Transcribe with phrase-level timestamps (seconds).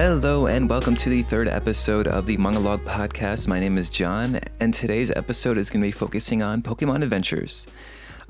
[0.00, 3.46] Hello, and welcome to the third episode of the Manga Log podcast.
[3.46, 7.66] My name is John, and today's episode is going to be focusing on Pokemon Adventures.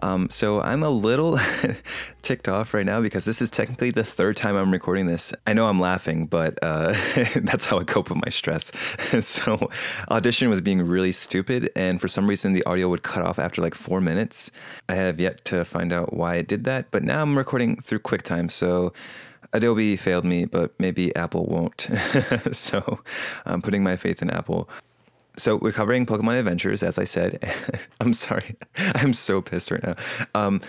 [0.00, 1.38] Um, so I'm a little
[2.22, 5.32] ticked off right now because this is technically the third time I'm recording this.
[5.46, 6.92] I know I'm laughing, but uh,
[7.36, 8.72] that's how I cope with my stress.
[9.20, 9.70] so
[10.10, 13.62] audition was being really stupid, and for some reason the audio would cut off after
[13.62, 14.50] like four minutes.
[14.88, 18.00] I have yet to find out why it did that, but now I'm recording through
[18.00, 18.92] QuickTime, so.
[19.52, 21.88] Adobe failed me, but maybe Apple won't.
[22.52, 23.00] so
[23.44, 24.68] I'm putting my faith in Apple.
[25.36, 27.54] So we're covering Pokemon Adventures, as I said.
[28.00, 29.94] I'm sorry, I'm so pissed right now.
[30.34, 30.60] Um,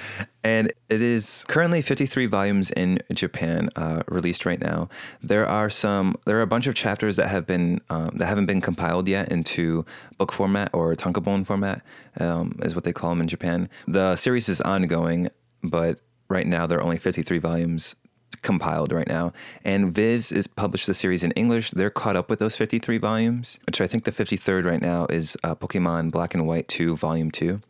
[0.43, 4.87] and it is currently 53 volumes in Japan, uh, released right now.
[5.21, 8.45] There are some, there are a bunch of chapters that have been um, that haven't
[8.45, 9.85] been compiled yet into
[10.17, 11.81] book format or tankobon format,
[12.19, 13.67] um, is what they call them in Japan.
[13.87, 15.29] The series is ongoing,
[15.63, 17.95] but right now there are only 53 volumes
[18.41, 19.33] compiled right now.
[19.63, 21.71] And Viz is published the series in English.
[21.71, 25.37] They're caught up with those 53 volumes, which I think the 53rd right now is
[25.43, 27.61] uh, Pokemon Black and White 2, Volume 2.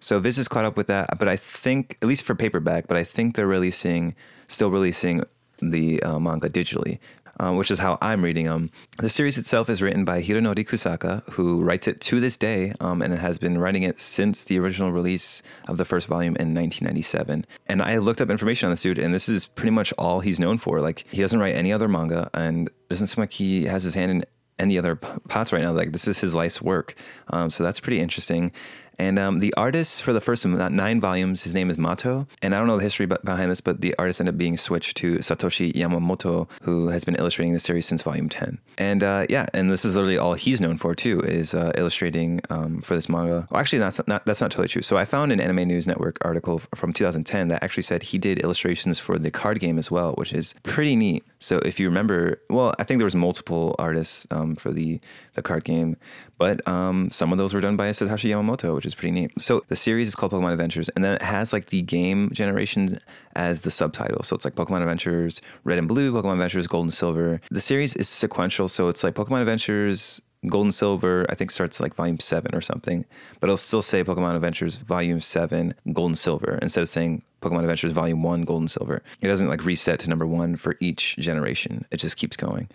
[0.00, 2.96] So Viz is caught up with that, but I think, at least for paperback, but
[2.96, 4.14] I think they're releasing,
[4.46, 5.24] still releasing
[5.60, 6.98] the uh, manga digitally
[7.38, 8.70] um, which is how I'm reading them.
[8.98, 13.02] The series itself is written by Hironori Kusaka, who writes it to this day, um,
[13.02, 17.46] and has been writing it since the original release of the first volume in 1997.
[17.66, 20.40] And I looked up information on this dude, and this is pretty much all he's
[20.40, 20.80] known for.
[20.80, 24.10] Like, he doesn't write any other manga, and doesn't seem like he has his hand
[24.10, 24.24] in
[24.58, 25.72] any other pots right now.
[25.72, 26.94] Like, this is his life's work.
[27.28, 28.52] Um, so that's pretty interesting.
[28.98, 32.26] And um, the artist for the first nine volumes, his name is Mato.
[32.42, 34.96] And I don't know the history behind this, but the artist ended up being switched
[34.98, 38.58] to Satoshi Yamamoto, who has been illustrating the series since volume 10.
[38.76, 42.40] And uh, yeah, and this is literally all he's known for too, is uh, illustrating
[42.50, 43.46] um, for this manga.
[43.50, 44.82] Well, actually, that's not, that's not totally true.
[44.82, 48.38] So I found an Anime News Network article from 2010 that actually said he did
[48.40, 51.24] illustrations for the card game as well, which is pretty neat.
[51.38, 55.00] So if you remember, well, I think there was multiple artists um, for the
[55.34, 55.96] the card game,
[56.36, 59.30] but um, some of those were done by Satoshi Yamamoto, which is pretty neat.
[59.40, 62.98] So the series is called Pokemon Adventures, and then it has like the game generation
[63.36, 64.22] as the subtitle.
[64.22, 67.40] So it's like Pokemon Adventures Red and Blue, Pokemon Adventures Gold and Silver.
[67.50, 71.80] The series is sequential, so it's like Pokemon Adventures Gold and Silver, I think starts
[71.80, 73.04] like volume seven or something,
[73.40, 77.60] but it'll still say Pokemon Adventures volume seven, Gold and Silver, instead of saying Pokemon
[77.60, 79.02] Adventures volume one, Gold and Silver.
[79.20, 81.86] It doesn't like reset to number one for each generation.
[81.90, 82.68] It just keeps going.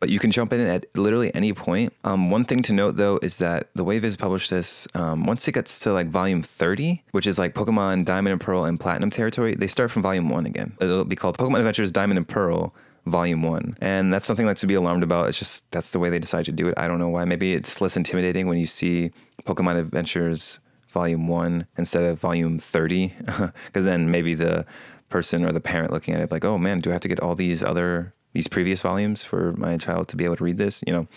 [0.00, 1.92] But you can jump in at literally any point.
[2.04, 5.46] Um, one thing to note though is that the way Viz published this, um, once
[5.48, 9.10] it gets to like volume 30, which is like Pokemon Diamond and Pearl and Platinum
[9.10, 10.76] territory, they start from volume one again.
[10.80, 12.72] It'll be called Pokemon Adventures Diamond and Pearl
[13.08, 13.76] volume one.
[13.80, 15.28] And that's something like to be alarmed about.
[15.28, 16.74] It's just that's the way they decide to do it.
[16.76, 17.24] I don't know why.
[17.24, 19.10] Maybe it's less intimidating when you see
[19.44, 20.60] Pokemon Adventures
[20.90, 23.14] volume one instead of volume 30.
[23.66, 24.64] Because then maybe the
[25.08, 27.20] person or the parent looking at it like, oh man, do I have to get
[27.20, 30.82] all these other these previous volumes for my child to be able to read this?
[30.86, 31.08] You know,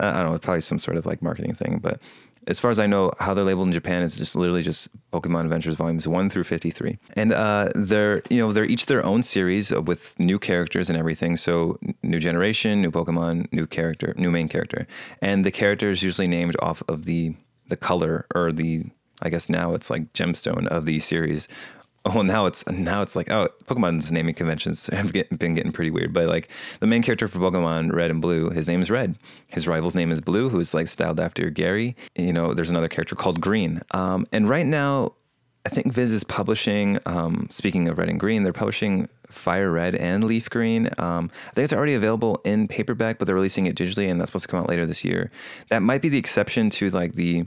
[0.00, 2.00] uh, I don't know, probably some sort of like marketing thing, but
[2.48, 5.42] as far as I know, how they're labeled in Japan is just literally just Pokemon
[5.44, 9.22] Adventures volumes one through fifty three, and uh, they're you know they're each their own
[9.22, 11.36] series with new characters and everything.
[11.36, 14.86] So new generation, new Pokemon, new character, new main character,
[15.20, 17.36] and the character is usually named off of the
[17.68, 18.84] the color or the
[19.20, 21.48] I guess now it's like gemstone of the series
[22.14, 25.90] well now it's now it's like oh pokemon's naming conventions have get, been getting pretty
[25.90, 26.48] weird but like
[26.80, 29.16] the main character for pokemon red and blue his name is red.
[29.48, 31.96] His rival's name is blue who's like styled after gary.
[32.16, 33.82] You know there's another character called green.
[33.90, 35.14] Um, and right now
[35.66, 39.94] i think viz is publishing um, speaking of red and green they're publishing fire red
[39.94, 40.88] and leaf green.
[40.98, 44.30] Um, i think it's already available in paperback but they're releasing it digitally and that's
[44.30, 45.30] supposed to come out later this year.
[45.68, 47.46] That might be the exception to like the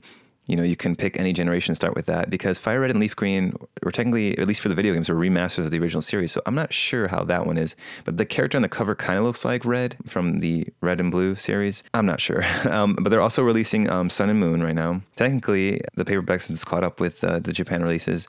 [0.51, 3.15] you know, you can pick any generation, start with that because Fire Red and Leaf
[3.15, 6.33] Green were technically, at least for the video games, were remasters of the original series.
[6.33, 9.17] So I'm not sure how that one is, but the character on the cover kind
[9.17, 11.83] of looks like Red from the Red and Blue series.
[11.93, 15.01] I'm not sure, um, but they're also releasing um, Sun and Moon right now.
[15.15, 18.27] Technically, the paperback since caught up with uh, the Japan releases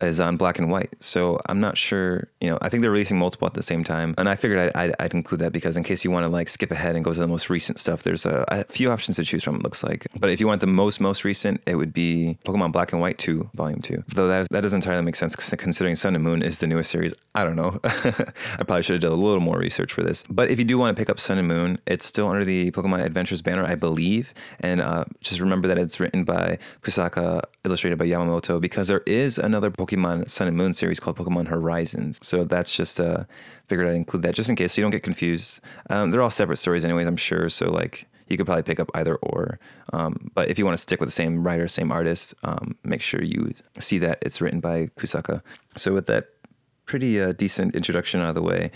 [0.00, 0.90] is uh, on black and white.
[1.00, 4.14] So I'm not sure, you know, I think they're releasing multiple at the same time.
[4.18, 6.48] And I figured I'd, I'd, I'd include that because in case you want to like
[6.48, 9.24] skip ahead and go to the most recent stuff, there's a, a, few options to
[9.24, 10.06] choose from, it looks like.
[10.18, 13.18] But if you want the most, most recent, it would be Pokemon Black and White
[13.18, 14.04] 2, Volume 2.
[14.08, 17.12] Though that, that doesn't entirely make sense considering Sun and Moon is the newest series.
[17.38, 17.78] I don't know.
[17.84, 20.24] I probably should have done a little more research for this.
[20.28, 22.72] But if you do want to pick up Sun and Moon, it's still under the
[22.72, 24.34] Pokemon Adventures banner, I believe.
[24.58, 29.38] And uh, just remember that it's written by Kusaka, illustrated by Yamamoto, because there is
[29.38, 32.18] another Pokemon Sun and Moon series called Pokemon Horizons.
[32.22, 33.22] So that's just uh,
[33.68, 35.60] figured I'd include that just in case so you don't get confused.
[35.90, 37.06] Um, they're all separate stories, anyways.
[37.06, 37.48] I'm sure.
[37.48, 39.58] So like you could probably pick up either or.
[39.92, 43.00] Um, but if you want to stick with the same writer, same artist, um, make
[43.00, 45.42] sure you see that it's written by Kusaka.
[45.76, 46.26] So with that
[46.88, 48.72] pretty uh, decent introduction out of the way,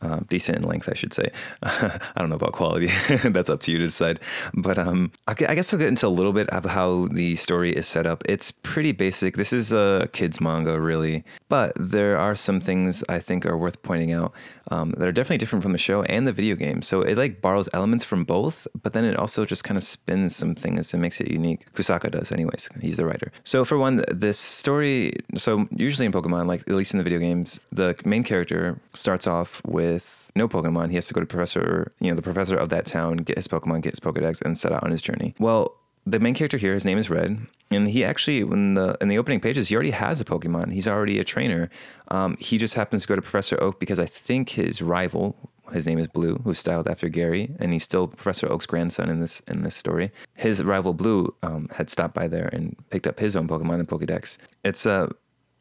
[0.00, 1.30] uh, decent in length, I should say.
[1.62, 2.90] I don't know about quality.
[3.24, 4.20] That's up to you to decide.
[4.54, 7.86] But um, I guess I'll get into a little bit of how the story is
[7.86, 8.22] set up.
[8.26, 9.36] It's pretty basic.
[9.36, 13.82] This is a kids manga, really, but there are some things I think are worth
[13.82, 14.32] pointing out
[14.70, 16.82] um, that are definitely different from the show and the video game.
[16.82, 20.36] So it like borrows elements from both, but then it also just kind of spins
[20.36, 21.72] some things and makes it unique.
[21.74, 22.68] Kusaka does, anyways.
[22.80, 23.32] He's the writer.
[23.44, 25.12] So for one, this story.
[25.36, 29.26] So usually in Pokemon, like at least in the video games, the main character starts
[29.26, 29.87] off with
[30.34, 30.88] no Pokemon.
[30.90, 33.48] He has to go to professor, you know, the professor of that town, get his
[33.48, 35.34] Pokemon, get his Pokedex, and set out on his journey.
[35.38, 35.74] Well,
[36.06, 37.38] the main character here, his name is Red,
[37.70, 40.72] and he actually, in the in the opening pages, he already has a Pokemon.
[40.72, 41.68] He's already a trainer.
[42.08, 45.36] Um, he just happens to go to Professor Oak because I think his rival,
[45.72, 49.20] his name is Blue, who's styled after Gary, and he's still Professor Oak's grandson in
[49.20, 50.10] this in this story.
[50.34, 53.88] His rival Blue um, had stopped by there and picked up his own Pokemon and
[53.88, 54.38] Pokedex.
[54.64, 55.10] It's a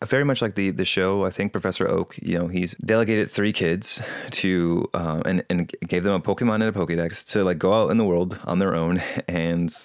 [0.05, 1.25] very much like the the show.
[1.25, 4.01] I think Professor Oak, you know, he's delegated three kids
[4.31, 7.89] to uh, and and gave them a Pokemon and a Pokedex to like go out
[7.89, 9.75] in the world on their own and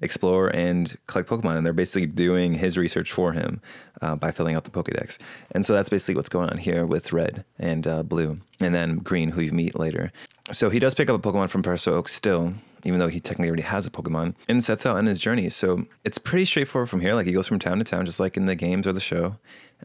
[0.00, 1.56] explore and collect Pokemon.
[1.56, 3.60] And they're basically doing his research for him
[4.02, 5.18] uh, by filling out the Pokedex.
[5.52, 8.98] And so that's basically what's going on here with Red and uh, Blue, and then
[8.98, 10.12] Green, who you meet later.
[10.52, 12.54] So he does pick up a Pokemon from Professor Oak still,
[12.84, 15.50] even though he technically already has a Pokemon, and sets out on his journey.
[15.50, 17.14] So it's pretty straightforward from here.
[17.14, 19.36] Like he goes from town to town, just like in the games or the show,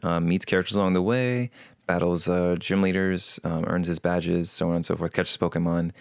[0.02, 1.50] uh, meets characters along the way,
[1.86, 5.92] battles uh, gym leaders, um, earns his badges, so on and so forth, catches Pokemon.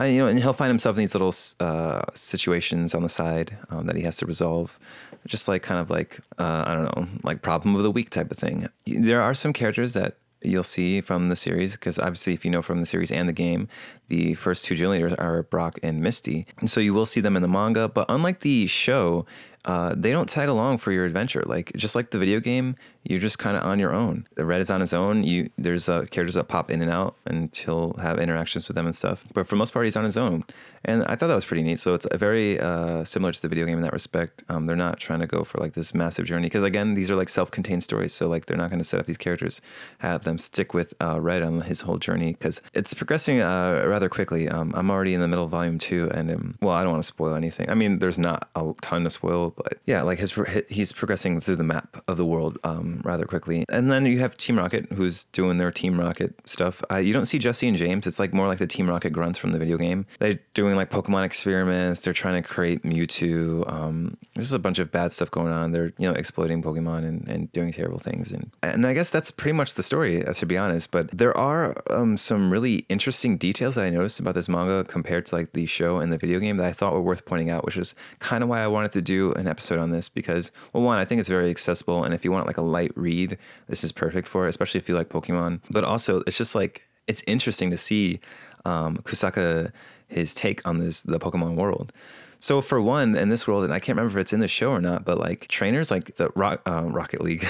[0.00, 3.58] Uh, you know, and he'll find himself in these little uh, situations on the side
[3.70, 4.78] um, that he has to resolve,
[5.26, 8.30] just like kind of like uh, I don't know, like problem of the week type
[8.30, 8.68] of thing.
[8.86, 12.62] There are some characters that you'll see from the series because obviously if you know
[12.62, 13.68] from the series and the game
[14.08, 17.42] the first two leaders are brock and misty and so you will see them in
[17.42, 19.24] the manga but unlike the show
[19.64, 21.42] uh, they don't tag along for your adventure.
[21.46, 24.26] Like just like the video game, you're just kind of on your own.
[24.34, 25.24] The red is on his own.
[25.24, 28.86] You there's uh, characters that pop in and out, and he'll have interactions with them
[28.86, 29.24] and stuff.
[29.34, 30.44] But for most part, he's on his own,
[30.84, 31.80] and I thought that was pretty neat.
[31.80, 34.44] So it's very uh, similar to the video game in that respect.
[34.48, 37.16] Um, they're not trying to go for like this massive journey because again, these are
[37.16, 38.12] like self-contained stories.
[38.12, 39.60] So like they're not going to set up these characters,
[39.98, 44.08] have them stick with uh, Red on his whole journey because it's progressing uh, rather
[44.08, 44.48] quickly.
[44.48, 47.02] Um, I'm already in the middle of volume two, and um, well, I don't want
[47.02, 47.68] to spoil anything.
[47.68, 50.34] I mean, there's not a ton to spoil, but yeah, like his
[50.68, 53.64] he's progressing through the map of the world um, rather quickly.
[53.68, 56.82] And then you have Team Rocket, who's doing their Team Rocket stuff.
[56.90, 58.06] Uh, you don't see Jesse and James.
[58.06, 60.06] It's like more like the Team Rocket grunts from the video game.
[60.18, 62.00] They're doing like Pokemon experiments.
[62.00, 63.70] They're trying to create Mewtwo.
[63.70, 65.72] Um, there's a bunch of bad stuff going on.
[65.72, 68.32] They're you know exploiting Pokemon and, and doing terrible things.
[68.32, 70.90] And and I guess that's pretty much the story, uh, to be honest.
[70.90, 75.26] But there are um, some really interesting details that I noticed about this manga compared
[75.26, 77.64] to like the show and the video game that I thought were worth pointing out,
[77.64, 80.82] which is kind of why I wanted to do an episode on this because well,
[80.82, 83.36] one, I think it's very accessible, and if you want like a light read,
[83.68, 85.60] this is perfect for it, especially if you like Pokemon.
[85.70, 88.20] But also, it's just like it's interesting to see
[88.64, 89.72] um, Kusaka
[90.08, 91.92] his take on this the Pokemon world.
[92.42, 94.72] So for one, in this world, and I can't remember if it's in the show
[94.72, 97.46] or not, but like trainers like the uh, Rocket League,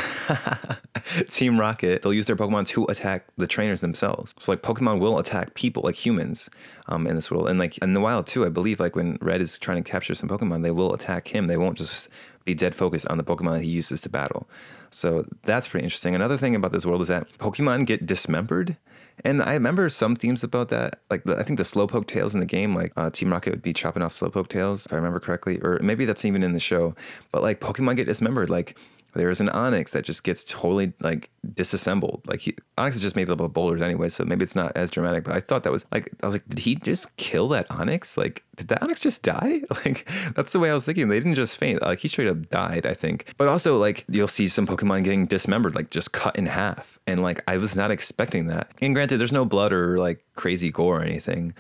[1.31, 4.35] Team Rocket, they'll use their Pokemon to attack the trainers themselves.
[4.39, 6.51] So like Pokemon will attack people like humans
[6.89, 8.45] um, in this world, and like in the wild too.
[8.45, 11.47] I believe like when Red is trying to capture some Pokemon, they will attack him.
[11.47, 12.11] They won't just
[12.45, 14.47] be dead focused on the Pokemon that he uses to battle.
[14.91, 16.15] So that's pretty interesting.
[16.15, 18.77] Another thing about this world is that Pokemon get dismembered.
[19.25, 21.01] And I remember some themes about that.
[21.11, 23.63] Like, the, I think the Slowpoke tails in the game, like uh, Team Rocket would
[23.63, 25.59] be chopping off Slowpoke tails, if I remember correctly.
[25.61, 26.95] Or maybe that's even in the show.
[27.31, 28.51] But like, Pokemon get dismembered.
[28.51, 28.77] Like,
[29.15, 32.23] there's an Onix that just gets totally like disassembled.
[32.27, 34.91] Like he, Onix is just made up of boulders anyway, so maybe it's not as
[34.91, 35.25] dramatic.
[35.25, 38.17] But I thought that was like I was like, did he just kill that Onix?
[38.17, 39.63] Like, did that Onix just die?
[39.85, 41.09] Like that's the way I was thinking.
[41.09, 41.83] They didn't just faint.
[41.83, 43.35] Like he straight up died, I think.
[43.37, 47.01] But also like you'll see some Pokemon getting dismembered, like just cut in half.
[47.07, 48.71] And like I was not expecting that.
[48.81, 51.55] And granted, there's no blood or like crazy gore or anything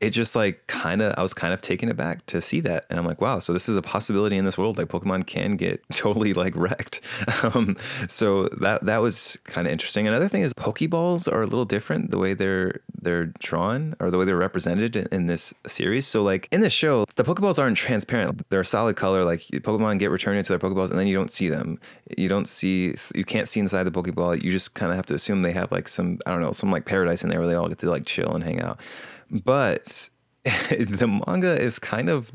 [0.00, 2.98] it just like kind of I was kind of taken aback to see that, and
[2.98, 4.78] I'm like, wow, so this is a possibility in this world.
[4.78, 7.00] Like Pokemon can get totally like wrecked.
[7.40, 7.76] Um,
[8.08, 10.08] so that that was kind of interesting.
[10.08, 14.18] Another thing is Pokeballs are a little different the way they're they're drawn or the
[14.18, 16.06] way they're represented in, in this series.
[16.06, 18.48] So like in the show, the Pokeballs aren't transparent.
[18.50, 19.24] They're a solid color.
[19.24, 21.78] Like Pokemon get returned into their Pokeballs, and then you don't see them.
[22.16, 24.42] You don't see you can't see inside the Pokeball.
[24.42, 26.72] You just kind of have to assume they have like some I don't know some
[26.72, 28.80] like paradise in there where they all get to like chill and hang out.
[29.30, 30.08] But
[30.44, 32.32] the manga is kind of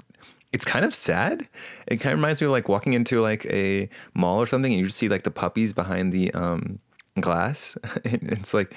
[0.52, 1.48] it's kind of sad.
[1.88, 4.80] It kind of reminds me of like walking into like a mall or something and
[4.80, 6.80] you just see like the puppies behind the um,
[7.20, 7.76] glass.
[8.06, 8.74] it's like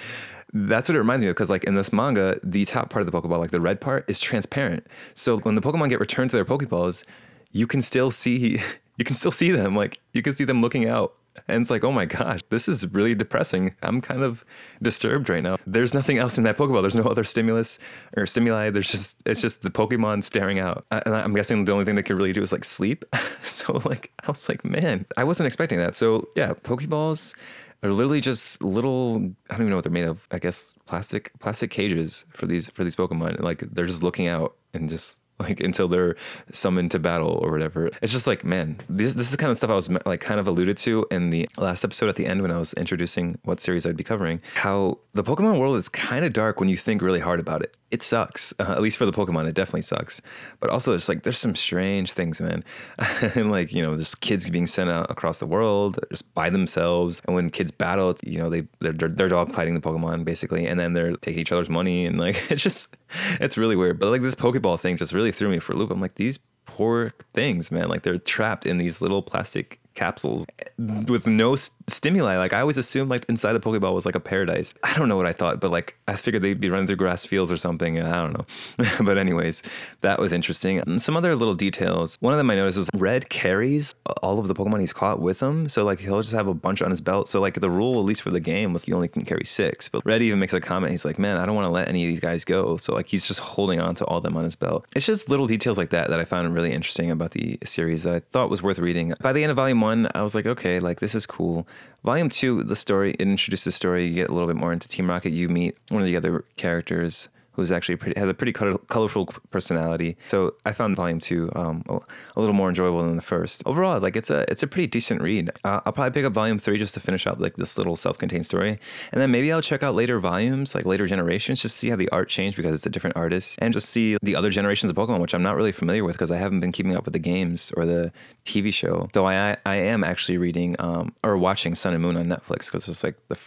[0.54, 3.10] that's what it reminds me of because like in this manga, the top part of
[3.10, 4.86] the Pokeball, like the red part, is transparent.
[5.14, 7.04] So when the Pokemon get returned to their Pokeballs,
[7.52, 8.62] you can still see
[8.96, 9.76] you can still see them.
[9.76, 11.14] Like you can see them looking out
[11.48, 13.74] And it's like, oh my gosh, this is really depressing.
[13.82, 14.44] I'm kind of
[14.82, 15.58] disturbed right now.
[15.66, 16.82] There's nothing else in that Pokeball.
[16.82, 17.78] There's no other stimulus
[18.16, 18.70] or stimuli.
[18.70, 20.84] There's just, it's just the Pokemon staring out.
[20.90, 23.04] And I'm guessing the only thing they could really do is like sleep.
[23.42, 25.94] so, like, I was like, man, I wasn't expecting that.
[25.94, 27.34] So, yeah, Pokeballs
[27.82, 29.16] are literally just little
[29.50, 30.26] I don't even know what they're made of.
[30.30, 33.40] I guess plastic plastic cages for these for these Pokemon.
[33.40, 36.16] Like they're just looking out and just like until they're
[36.52, 37.90] summoned to battle or whatever.
[38.02, 40.46] It's just like, man, this this is kind of stuff I was like kind of
[40.46, 43.86] alluded to in the last episode at the end when I was introducing what series
[43.86, 44.40] I'd be covering.
[44.54, 47.74] How the Pokemon world is kind of dark when you think really hard about it
[47.90, 48.52] it sucks.
[48.58, 50.20] Uh, at least for the Pokemon, it definitely sucks.
[50.58, 52.64] But also, it's like there's some strange things, man.
[53.34, 57.22] and like you know, just kids being sent out across the world just by themselves.
[57.26, 60.66] And when kids battle, it's, you know, they they're, they're dog fighting the Pokemon basically,
[60.66, 62.96] and then they're taking each other's money, and like it's just
[63.40, 64.00] it's really weird.
[64.00, 65.90] But like this Pokeball thing just really threw me for a loop.
[65.90, 67.88] I'm like these poor things, man.
[67.88, 70.46] Like they're trapped in these little plastic capsules
[70.78, 72.36] with no st- stimuli.
[72.36, 74.74] Like I always assumed like inside the Pokeball was like a paradise.
[74.82, 77.24] I don't know what I thought, but like I figured they'd be running through grass
[77.24, 78.00] fields or something.
[78.00, 78.86] I don't know.
[79.04, 79.62] but anyways,
[80.02, 80.78] that was interesting.
[80.78, 82.16] And some other little details.
[82.20, 85.40] One of them I noticed was Red carries all of the Pokemon he's caught with
[85.40, 85.68] him.
[85.68, 87.28] So like he'll just have a bunch on his belt.
[87.28, 89.88] So like the rule, at least for the game, was you only can carry six.
[89.88, 90.90] But Red even makes a comment.
[90.90, 92.76] He's like, man, I don't want to let any of these guys go.
[92.76, 94.86] So like he's just holding on to all them on his belt.
[94.94, 98.14] It's just little details like that that I found really interesting about the series that
[98.14, 99.14] I thought was worth reading.
[99.20, 101.66] By the end of volume one, I was like, okay, like this is cool.
[102.04, 104.06] Volume two, the story it introduces the story.
[104.06, 105.32] You get a little bit more into Team Rocket.
[105.32, 110.16] You meet one of the other characters who's actually pretty, has a pretty colorful personality.
[110.28, 113.62] So I found volume two um, a, little more enjoyable than the first.
[113.64, 115.50] Overall, like it's a it's a pretty decent read.
[115.64, 118.46] Uh, I'll probably pick up volume three just to finish out like this little self-contained
[118.46, 118.78] story,
[119.10, 121.96] and then maybe I'll check out later volumes, like later generations, just to see how
[121.96, 124.96] the art changed because it's a different artist, and just see the other generations of
[124.96, 127.18] Pokemon, which I'm not really familiar with because I haven't been keeping up with the
[127.18, 128.12] games or the
[128.44, 129.08] TV show.
[129.14, 132.86] Though I I am actually reading um, or watching Sun and Moon on Netflix because
[132.86, 133.38] it's like the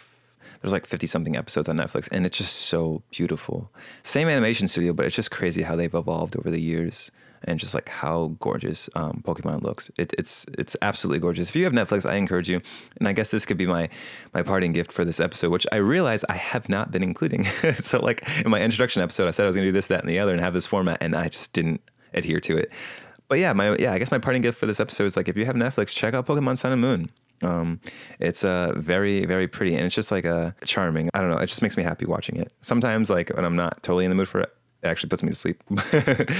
[0.60, 3.70] there's like 50 something episodes on Netflix, and it's just so beautiful.
[4.02, 7.10] Same animation studio, but it's just crazy how they've evolved over the years
[7.44, 9.90] and just like how gorgeous um, Pokemon looks.
[9.98, 11.48] It, it's it's absolutely gorgeous.
[11.48, 12.60] If you have Netflix, I encourage you.
[12.98, 13.88] And I guess this could be my
[14.34, 17.44] my parting gift for this episode, which I realize I have not been including.
[17.80, 20.00] so like in my introduction episode, I said I was going to do this, that,
[20.00, 21.80] and the other, and have this format, and I just didn't
[22.12, 22.70] adhere to it.
[23.28, 25.36] But yeah, my yeah, I guess my parting gift for this episode is like if
[25.36, 27.10] you have Netflix, check out Pokemon Sun and Moon.
[27.42, 27.80] Um,
[28.18, 31.10] it's uh, very, very pretty, and it's just like a charming.
[31.14, 31.38] I don't know.
[31.38, 32.52] It just makes me happy watching it.
[32.60, 35.30] Sometimes, like when I'm not totally in the mood for it, it actually puts me
[35.30, 35.62] to sleep,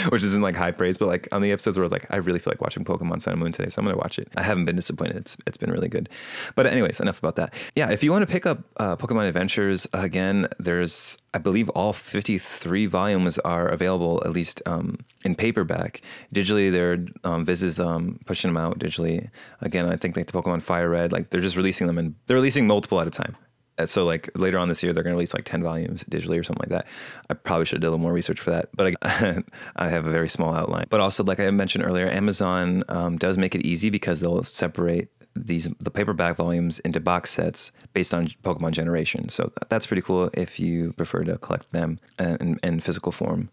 [0.09, 2.17] which isn't like high praise, but like on the episodes where I was like, I
[2.17, 4.29] really feel like watching Pokemon Sun and Moon today, so I'm gonna watch it.
[4.37, 5.17] I haven't been disappointed.
[5.17, 6.09] It's it's been really good.
[6.55, 7.53] But anyways, enough about that.
[7.75, 11.93] Yeah, if you want to pick up uh, Pokemon Adventures again, there's I believe all
[11.93, 16.01] 53 volumes are available at least um, in paperback.
[16.35, 19.29] Digitally, they're um, Viz is um, pushing them out digitally.
[19.61, 22.37] Again, I think like the Pokemon Fire Red, like they're just releasing them and they're
[22.37, 23.37] releasing multiple at a time.
[23.81, 26.39] Uh, so like later on this year they're going to release like 10 volumes digitally
[26.39, 26.87] or something like that.
[27.29, 29.43] I probably should done a little more research for that but i,
[29.77, 30.87] I have a very small outline.
[30.91, 35.09] But also like i mentioned earlier amazon um, does make it easy because they'll separate
[35.37, 39.29] these the paperback volumes into box sets based on pokemon generation.
[39.29, 43.49] So that's pretty cool if you prefer to collect them in, in physical form.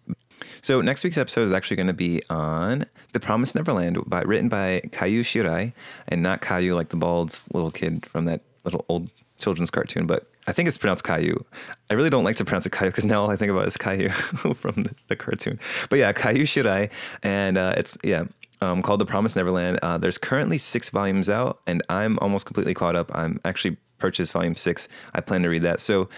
[0.62, 4.50] So next week's episode is actually going to be on The Promised Neverland, by written
[4.50, 5.74] by Kaiu Shirai,
[6.08, 10.30] and not Caillou like the bald little kid from that little old children's cartoon, but
[10.48, 11.44] I think it's pronounced Caillou.
[11.90, 13.78] I really don't like to pronounce it Caillou because now all I think about is
[13.78, 14.10] Caillou
[14.56, 15.60] from the, the, cartoon.
[15.90, 16.90] But yeah, Kaiu Shirai,
[17.22, 18.26] and uh, it's yeah
[18.62, 19.80] um, called The Promised Neverland.
[19.82, 23.14] Uh, there's currently six volumes out, and I'm almost completely caught up.
[23.16, 24.88] I'm actually purchased volume six.
[25.14, 25.80] I plan to read that.
[25.80, 26.10] So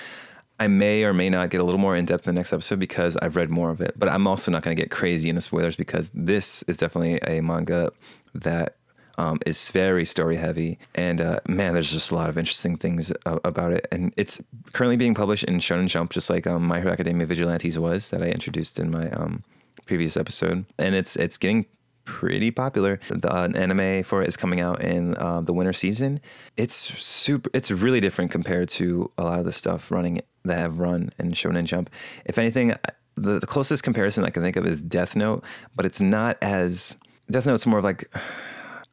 [0.59, 2.79] I may or may not get a little more in depth in the next episode
[2.79, 3.97] because I've read more of it.
[3.97, 7.41] But I'm also not going to get crazy into spoilers because this is definitely a
[7.41, 7.91] manga
[8.33, 8.75] that
[9.19, 13.11] um, is very story heavy, and uh, man, there's just a lot of interesting things
[13.25, 13.85] uh, about it.
[13.91, 17.77] And it's currently being published in Shonen Jump, just like um, My Hero Academia Vigilantes
[17.77, 19.43] was that I introduced in my um,
[19.85, 21.65] previous episode, and it's it's getting
[22.05, 23.01] pretty popular.
[23.09, 26.21] The uh, anime for it is coming out in uh, the winter season.
[26.55, 27.49] It's super.
[27.53, 31.33] It's really different compared to a lot of the stuff running that have run in
[31.33, 31.89] Shonen Jump.
[32.23, 32.73] If anything,
[33.15, 35.43] the, the closest comparison I can think of is Death Note,
[35.75, 36.97] but it's not as
[37.29, 38.09] Death Note's more of like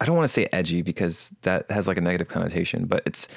[0.00, 3.28] I don't want to say edgy because that has like a negative connotation, but it's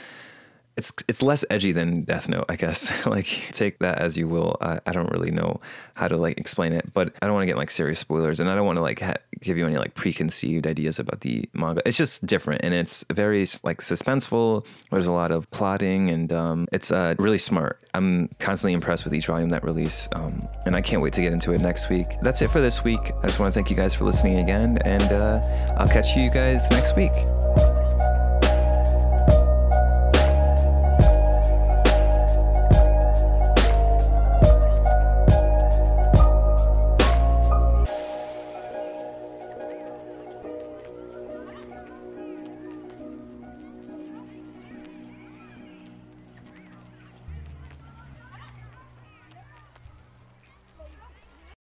[0.79, 2.89] it's it's less edgy than Death Note, I guess.
[3.05, 4.55] like take that as you will.
[4.61, 5.59] I, I don't really know
[5.95, 8.49] how to like explain it, but I don't want to get like serious spoilers, and
[8.49, 11.81] I don't want to like ha- give you any like preconceived ideas about the manga.
[11.85, 14.65] It's just different, and it's very like suspenseful.
[14.89, 17.83] There's a lot of plotting, and um, it's uh, really smart.
[17.93, 21.33] I'm constantly impressed with each volume that release, um, and I can't wait to get
[21.33, 22.07] into it next week.
[22.21, 23.11] That's it for this week.
[23.21, 26.31] I just want to thank you guys for listening again, and uh, I'll catch you
[26.31, 27.11] guys next week.